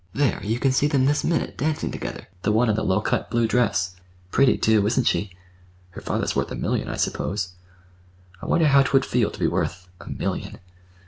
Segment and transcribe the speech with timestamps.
[0.15, 3.47] There, you can see them this minute, dancing together—the one in the low cut, blue
[3.47, 3.95] dress.
[4.31, 5.29] Pretty, too, isn't she?
[5.91, 7.53] Her father's worth a million, I suppose.
[8.41, 10.57] I wonder how 'twould feel to be worth—a million."